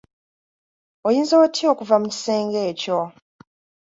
[1.07, 2.99] Oyinza otya okuva mu kisenge ekyo?